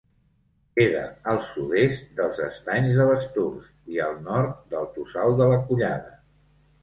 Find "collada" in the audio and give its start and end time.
5.69-6.17